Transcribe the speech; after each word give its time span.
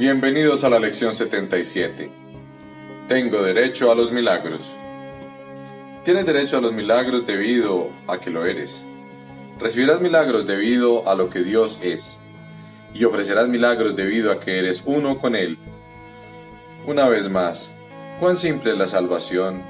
Bienvenidos 0.00 0.64
a 0.64 0.70
la 0.70 0.78
lección 0.78 1.14
77. 1.14 2.10
Tengo 3.06 3.42
derecho 3.42 3.92
a 3.92 3.94
los 3.94 4.10
milagros. 4.10 4.62
Tienes 6.06 6.24
derecho 6.24 6.56
a 6.56 6.62
los 6.62 6.72
milagros 6.72 7.26
debido 7.26 7.90
a 8.06 8.18
que 8.18 8.30
lo 8.30 8.46
eres. 8.46 8.82
Recibirás 9.58 10.00
milagros 10.00 10.46
debido 10.46 11.06
a 11.06 11.14
lo 11.14 11.28
que 11.28 11.40
Dios 11.40 11.78
es. 11.82 12.18
Y 12.94 13.04
ofrecerás 13.04 13.46
milagros 13.48 13.94
debido 13.94 14.32
a 14.32 14.40
que 14.40 14.58
eres 14.58 14.82
uno 14.86 15.18
con 15.18 15.36
Él. 15.36 15.58
Una 16.86 17.06
vez 17.06 17.28
más, 17.28 17.70
cuán 18.20 18.38
simple 18.38 18.72
es 18.72 18.78
la 18.78 18.86
salvación. 18.86 19.62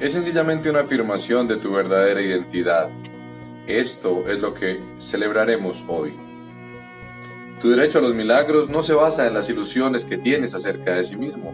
Es 0.00 0.14
sencillamente 0.14 0.70
una 0.70 0.80
afirmación 0.80 1.46
de 1.46 1.58
tu 1.58 1.72
verdadera 1.72 2.22
identidad. 2.22 2.88
Esto 3.66 4.26
es 4.28 4.40
lo 4.40 4.54
que 4.54 4.80
celebraremos 4.96 5.84
hoy. 5.88 6.27
Tu 7.60 7.70
derecho 7.70 7.98
a 7.98 8.02
los 8.02 8.14
milagros 8.14 8.70
no 8.70 8.84
se 8.84 8.94
basa 8.94 9.26
en 9.26 9.34
las 9.34 9.50
ilusiones 9.50 10.04
que 10.04 10.16
tienes 10.16 10.54
acerca 10.54 10.94
de 10.94 11.02
sí 11.02 11.16
mismo. 11.16 11.52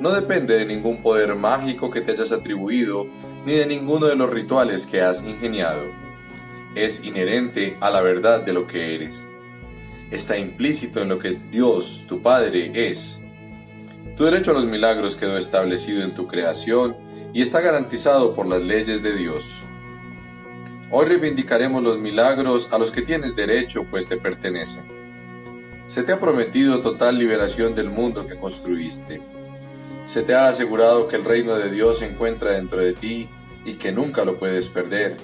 No 0.00 0.12
depende 0.12 0.56
de 0.56 0.64
ningún 0.64 1.02
poder 1.02 1.34
mágico 1.34 1.90
que 1.90 2.00
te 2.00 2.12
hayas 2.12 2.30
atribuido, 2.30 3.08
ni 3.44 3.54
de 3.54 3.66
ninguno 3.66 4.06
de 4.06 4.14
los 4.14 4.30
rituales 4.30 4.86
que 4.86 5.02
has 5.02 5.24
ingeniado. 5.24 5.86
Es 6.76 7.02
inherente 7.02 7.76
a 7.80 7.90
la 7.90 8.00
verdad 8.00 8.42
de 8.42 8.52
lo 8.52 8.68
que 8.68 8.94
eres. 8.94 9.26
Está 10.12 10.38
implícito 10.38 11.02
en 11.02 11.08
lo 11.08 11.18
que 11.18 11.40
Dios, 11.50 12.04
tu 12.06 12.22
Padre, 12.22 12.70
es. 12.72 13.18
Tu 14.16 14.24
derecho 14.24 14.52
a 14.52 14.54
los 14.54 14.66
milagros 14.66 15.16
quedó 15.16 15.36
establecido 15.36 16.04
en 16.04 16.14
tu 16.14 16.28
creación 16.28 16.96
y 17.32 17.42
está 17.42 17.60
garantizado 17.60 18.34
por 18.34 18.46
las 18.46 18.62
leyes 18.62 19.02
de 19.02 19.16
Dios. 19.16 19.62
Hoy 20.92 21.06
reivindicaremos 21.06 21.82
los 21.82 21.98
milagros 21.98 22.68
a 22.72 22.78
los 22.78 22.92
que 22.92 23.02
tienes 23.02 23.34
derecho, 23.34 23.84
pues 23.90 24.08
te 24.08 24.16
pertenecen. 24.16 24.97
Se 25.88 26.02
te 26.02 26.12
ha 26.12 26.20
prometido 26.20 26.82
total 26.82 27.18
liberación 27.18 27.74
del 27.74 27.88
mundo 27.88 28.26
que 28.26 28.38
construiste. 28.38 29.22
Se 30.04 30.20
te 30.20 30.34
ha 30.34 30.50
asegurado 30.50 31.08
que 31.08 31.16
el 31.16 31.24
reino 31.24 31.56
de 31.56 31.70
Dios 31.70 32.00
se 32.00 32.04
encuentra 32.04 32.50
dentro 32.50 32.82
de 32.82 32.92
ti 32.92 33.26
y 33.64 33.72
que 33.74 33.90
nunca 33.90 34.26
lo 34.26 34.38
puedes 34.38 34.68
perder. 34.68 35.16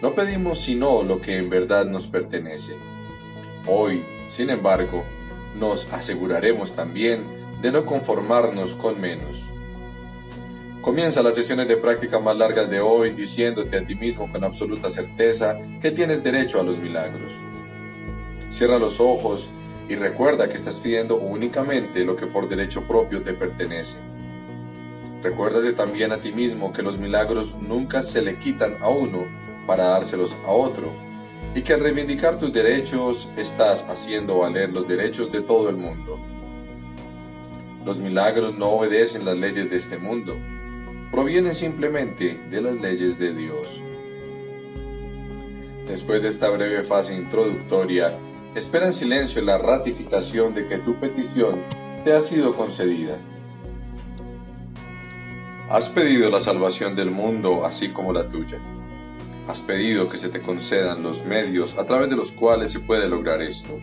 No 0.00 0.14
pedimos 0.14 0.60
sino 0.60 1.02
lo 1.02 1.20
que 1.20 1.38
en 1.38 1.50
verdad 1.50 1.86
nos 1.86 2.06
pertenece. 2.06 2.76
Hoy, 3.66 4.04
sin 4.28 4.50
embargo, 4.50 5.04
nos 5.58 5.92
aseguraremos 5.92 6.76
también 6.76 7.24
de 7.60 7.72
no 7.72 7.84
conformarnos 7.84 8.74
con 8.74 9.00
menos. 9.00 9.42
Comienza 10.82 11.20
las 11.20 11.34
sesiones 11.34 11.66
de 11.66 11.76
práctica 11.76 12.20
más 12.20 12.36
largas 12.36 12.70
de 12.70 12.80
hoy 12.80 13.10
diciéndote 13.10 13.76
a 13.76 13.84
ti 13.84 13.96
mismo 13.96 14.30
con 14.30 14.44
absoluta 14.44 14.88
certeza 14.88 15.58
que 15.82 15.90
tienes 15.90 16.22
derecho 16.22 16.60
a 16.60 16.62
los 16.62 16.78
milagros. 16.78 17.32
Cierra 18.50 18.78
los 18.78 19.00
ojos 19.00 19.48
y 19.90 19.96
recuerda 19.96 20.48
que 20.48 20.54
estás 20.54 20.78
pidiendo 20.78 21.16
únicamente 21.16 22.04
lo 22.04 22.14
que 22.14 22.28
por 22.28 22.48
derecho 22.48 22.84
propio 22.84 23.24
te 23.24 23.34
pertenece. 23.34 23.98
Recuérdate 25.20 25.72
también 25.72 26.12
a 26.12 26.20
ti 26.20 26.30
mismo 26.30 26.72
que 26.72 26.80
los 26.80 26.96
milagros 26.96 27.56
nunca 27.60 28.00
se 28.00 28.22
le 28.22 28.38
quitan 28.38 28.76
a 28.80 28.88
uno 28.88 29.26
para 29.66 29.88
dárselos 29.88 30.36
a 30.46 30.52
otro, 30.52 30.92
y 31.56 31.62
que 31.62 31.72
al 31.72 31.80
reivindicar 31.80 32.38
tus 32.38 32.52
derechos 32.52 33.28
estás 33.36 33.84
haciendo 33.88 34.38
valer 34.38 34.72
los 34.72 34.86
derechos 34.86 35.32
de 35.32 35.40
todo 35.40 35.68
el 35.68 35.76
mundo. 35.76 36.20
Los 37.84 37.98
milagros 37.98 38.56
no 38.56 38.70
obedecen 38.70 39.24
las 39.24 39.36
leyes 39.36 39.68
de 39.68 39.76
este 39.76 39.98
mundo, 39.98 40.36
provienen 41.10 41.54
simplemente 41.56 42.38
de 42.48 42.60
las 42.60 42.76
leyes 42.76 43.18
de 43.18 43.34
Dios. 43.34 43.82
Después 45.88 46.22
de 46.22 46.28
esta 46.28 46.48
breve 46.48 46.84
fase 46.84 47.16
introductoria, 47.16 48.16
Espera 48.54 48.86
en 48.86 48.92
silencio 48.92 49.40
la 49.42 49.58
ratificación 49.58 50.54
de 50.54 50.66
que 50.66 50.78
tu 50.78 50.98
petición 50.98 51.62
te 52.04 52.12
ha 52.12 52.20
sido 52.20 52.52
concedida. 52.56 53.16
Has 55.68 55.88
pedido 55.88 56.28
la 56.30 56.40
salvación 56.40 56.96
del 56.96 57.12
mundo 57.12 57.64
así 57.64 57.90
como 57.90 58.12
la 58.12 58.28
tuya. 58.28 58.58
Has 59.46 59.60
pedido 59.60 60.08
que 60.08 60.16
se 60.16 60.30
te 60.30 60.42
concedan 60.42 61.04
los 61.04 61.24
medios 61.24 61.78
a 61.78 61.86
través 61.86 62.10
de 62.10 62.16
los 62.16 62.32
cuales 62.32 62.72
se 62.72 62.80
puede 62.80 63.08
lograr 63.08 63.40
esto. 63.40 63.78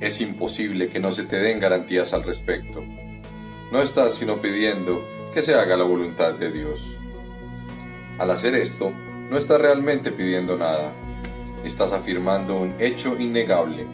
Es 0.00 0.20
imposible 0.20 0.88
que 0.88 1.00
no 1.00 1.10
se 1.10 1.24
te 1.24 1.40
den 1.40 1.58
garantías 1.58 2.14
al 2.14 2.22
respecto. 2.22 2.84
No 3.72 3.82
estás 3.82 4.14
sino 4.14 4.40
pidiendo 4.40 5.04
que 5.34 5.42
se 5.42 5.56
haga 5.56 5.76
la 5.76 5.84
voluntad 5.84 6.34
de 6.34 6.52
Dios. 6.52 6.96
Al 8.18 8.30
hacer 8.30 8.54
esto, 8.54 8.92
no 9.28 9.36
estás 9.36 9.60
realmente 9.60 10.12
pidiendo 10.12 10.56
nada, 10.56 10.92
estás 11.64 11.92
afirmando 11.92 12.56
un 12.56 12.74
hecho 12.78 13.18
innegable. 13.18 13.86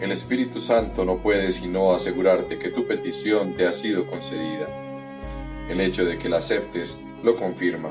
El 0.00 0.12
Espíritu 0.12 0.60
Santo 0.60 1.04
no 1.04 1.18
puede 1.18 1.50
sino 1.52 1.92
asegurarte 1.92 2.58
que 2.58 2.70
tu 2.70 2.86
petición 2.86 3.54
te 3.54 3.66
ha 3.66 3.72
sido 3.72 4.06
concedida. 4.06 4.68
El 5.68 5.80
hecho 5.80 6.04
de 6.04 6.18
que 6.18 6.28
la 6.28 6.38
aceptes 6.38 7.00
lo 7.22 7.36
confirma. 7.36 7.90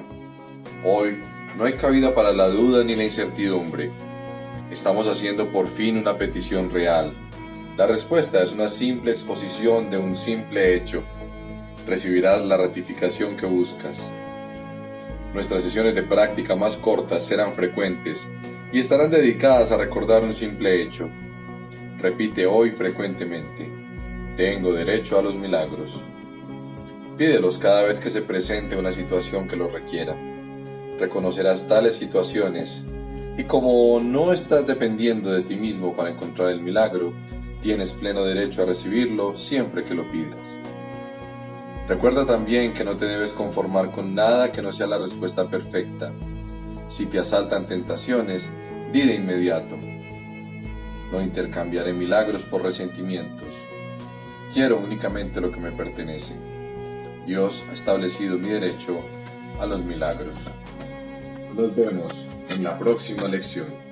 Hoy 0.85 1.17
no 1.57 1.65
hay 1.65 1.73
cabida 1.73 2.15
para 2.15 2.31
la 2.31 2.47
duda 2.47 2.83
ni 2.83 2.95
la 2.95 3.03
incertidumbre. 3.03 3.91
Estamos 4.71 5.07
haciendo 5.07 5.51
por 5.51 5.67
fin 5.67 5.97
una 5.97 6.17
petición 6.17 6.71
real. 6.71 7.13
La 7.75 7.87
respuesta 7.87 8.41
es 8.41 8.53
una 8.53 8.69
simple 8.69 9.11
exposición 9.11 9.89
de 9.89 9.97
un 9.97 10.15
simple 10.15 10.75
hecho. 10.75 11.03
Recibirás 11.85 12.43
la 12.43 12.57
ratificación 12.57 13.37
que 13.37 13.45
buscas. 13.45 14.01
Nuestras 15.33 15.63
sesiones 15.63 15.93
de 15.93 16.03
práctica 16.03 16.55
más 16.55 16.77
cortas 16.77 17.23
serán 17.23 17.53
frecuentes 17.53 18.27
y 18.71 18.79
estarán 18.79 19.11
dedicadas 19.11 19.71
a 19.71 19.77
recordar 19.77 20.23
un 20.23 20.33
simple 20.33 20.81
hecho. 20.81 21.09
Repite 21.99 22.45
hoy 22.45 22.71
frecuentemente, 22.71 23.69
tengo 24.35 24.73
derecho 24.73 25.17
a 25.17 25.21
los 25.21 25.35
milagros. 25.35 26.03
Pídelos 27.17 27.57
cada 27.57 27.83
vez 27.83 27.99
que 27.99 28.09
se 28.09 28.21
presente 28.21 28.75
una 28.75 28.91
situación 28.91 29.47
que 29.47 29.55
lo 29.55 29.67
requiera. 29.67 30.15
Reconocerás 30.99 31.67
tales 31.67 31.95
situaciones 31.95 32.83
y 33.37 33.43
como 33.43 33.99
no 33.99 34.33
estás 34.33 34.67
dependiendo 34.67 35.31
de 35.31 35.41
ti 35.41 35.55
mismo 35.55 35.95
para 35.95 36.11
encontrar 36.11 36.49
el 36.49 36.61
milagro, 36.61 37.13
tienes 37.61 37.91
pleno 37.91 38.23
derecho 38.23 38.63
a 38.63 38.65
recibirlo 38.65 39.35
siempre 39.37 39.83
que 39.83 39.95
lo 39.95 40.11
pidas. 40.11 40.53
Recuerda 41.87 42.25
también 42.25 42.73
que 42.73 42.83
no 42.83 42.97
te 42.97 43.05
debes 43.05 43.33
conformar 43.33 43.91
con 43.91 44.13
nada 44.13 44.51
que 44.51 44.61
no 44.61 44.71
sea 44.71 44.87
la 44.87 44.97
respuesta 44.97 45.49
perfecta 45.49 46.11
si 46.87 47.05
te 47.05 47.19
asaltan 47.19 47.67
tentaciones, 47.67 48.49
di 48.91 49.01
de 49.01 49.15
inmediato. 49.15 49.77
No 51.11 51.21
intercambiaré 51.21 51.93
milagros 51.93 52.43
por 52.43 52.63
resentimientos. 52.63 53.55
Quiero 54.53 54.77
únicamente 54.77 55.41
lo 55.41 55.51
que 55.51 55.59
me 55.59 55.71
pertenece. 55.71 56.35
Dios 57.25 57.65
ha 57.69 57.73
establecido 57.73 58.37
mi 58.37 58.49
derecho 58.49 58.99
a 59.59 59.65
los 59.65 59.83
milagros. 59.83 60.35
Nos 61.55 61.75
vemos 61.75 62.13
en 62.49 62.63
la 62.63 62.77
próxima 62.77 63.23
lección. 63.27 63.86